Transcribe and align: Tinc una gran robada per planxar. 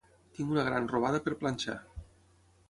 Tinc 0.37 0.53
una 0.53 0.63
gran 0.67 0.87
robada 0.93 1.19
per 1.27 1.37
planxar. 1.43 1.77